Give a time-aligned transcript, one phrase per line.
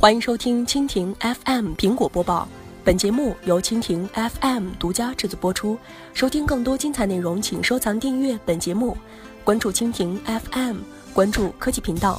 [0.00, 2.48] 欢迎收听蜻蜓 FM 苹果播报，
[2.82, 5.76] 本节目由蜻蜓 FM 独家制作播出。
[6.14, 8.96] 收听更多精彩内容，请收藏订阅本节目，
[9.44, 10.78] 关注蜻蜓 FM，
[11.12, 12.18] 关注科技频道。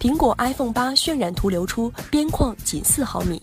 [0.00, 3.42] 苹果 iPhone 八渲染图流出，边框仅四毫米。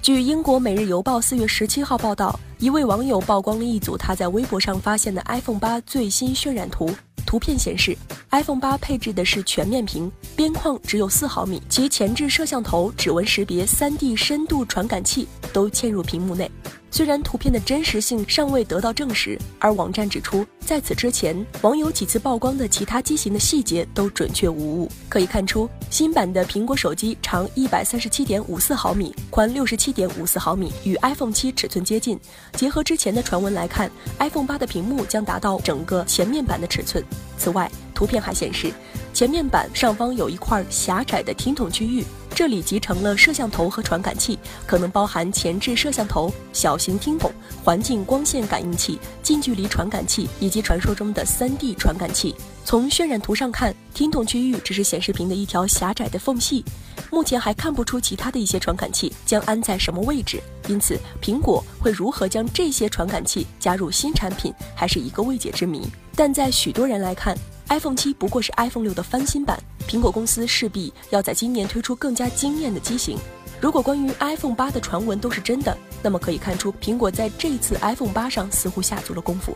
[0.00, 6.90] 据英国《每日邮报》四月十七号报道，一位网友曝光了一组他在微博上发现的 iPhone 八最新渲染图。
[7.28, 7.94] 图片显示
[8.30, 16.50] ，iPhone 八配置的是全面屏，边框只有四毫米，其前置摄像头、指纹识别、3D 深度传感器都嵌入屏幕内。
[16.90, 24.90] 虽然图片的真实性尚未得到证实，而网站指出，在此之前，网友几次曝光的其他机型的细节都准确无误。
[25.08, 32.18] 可以看出，新版的苹果手机长一百三十七点五四毫米，宽六十七点五四毫米，与 iPhone 七尺寸接近。
[32.54, 37.04] 结合之前的传闻来看，iPhone 八的屏幕将达到整个前面板的尺寸。
[37.36, 38.72] 此外，图片还显示，
[39.12, 42.02] 前面板上方有一块狭窄的听筒区域。
[42.38, 47.32] 这里集成了摄像头和传感器，可能包含前置摄像头、小型听筒、
[47.64, 52.32] 环境光线感应器、近距离传感器以及传说中的 3D 传感器。
[52.64, 56.64] 从渲染图上看，听筒区域只是显示屏的一条狭窄的缝隙，
[57.10, 60.40] 目前还看不出其他的一些传感器将安在什么位置。
[60.68, 65.82] 因此，苹果会如何将这些传感器加入新产品，还是一个未解之谜。
[66.14, 67.36] 但在许多人来看
[67.68, 73.18] ，iPhone 七不过是 iPhone 六的翻新版，苹果公司势必要在今年推出更加惊艳的机型。
[73.60, 79.52] 如果关于 iPhone 八的传闻都是真的，那么可以看出苹果在这次 iPhone 八上似乎下足了功夫。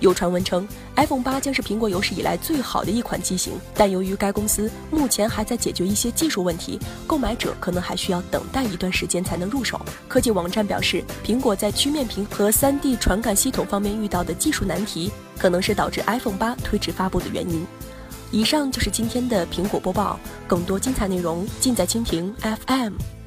[0.00, 9.80] 有传闻称，iPhone 八将是苹果有史以来最好的一款机型，但由于该公司目前还在解决一些技术问题，购买者可能还需要等待一段时间才能入手。
[10.06, 17.66] 科技网站表示，苹果在曲面屏和 3D 传感系统方面遇到的技术难题，可能是导致 iPhone 八推迟发布的原因。
[18.30, 22.32] 以上就是今天的苹果播报，更多精彩内容尽在蜻蜓
[22.66, 23.17] FM。